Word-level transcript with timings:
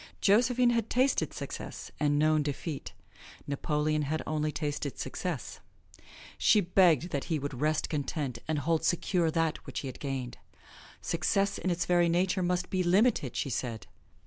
Josephine 0.19 0.71
had 0.71 0.89
tasted 0.89 1.31
success 1.31 1.91
and 1.99 2.17
known 2.17 2.41
defeat. 2.41 2.93
Napoleon 3.45 4.01
had 4.01 4.23
only 4.25 4.51
tasted 4.51 4.97
success. 4.97 5.59
She 6.39 6.59
begged 6.59 7.11
that 7.11 7.25
he 7.25 7.37
would 7.37 7.61
rest 7.61 7.87
content 7.87 8.39
and 8.47 8.57
hold 8.57 8.83
secure 8.83 9.29
that 9.29 9.57
which 9.67 9.81
he 9.81 9.87
had 9.87 9.99
gained. 9.99 10.39
Success 11.03 11.59
in 11.59 11.69
its 11.69 11.85
very 11.85 12.09
nature 12.09 12.41
must 12.41 12.71
be 12.71 12.81
limited, 12.81 13.35
she 13.35 13.51
said. 13.51 13.85